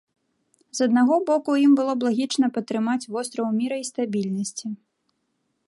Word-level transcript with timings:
З 0.77 0.87
аднаго 0.89 1.15
боку, 1.29 1.51
ім 1.65 1.75
было 1.79 1.93
б 1.99 2.07
лагічна 2.07 2.47
падтрымаць 2.55 3.09
востраў 3.17 3.47
міра 3.61 3.75
і 3.83 3.87
стабільнасці. 3.91 4.67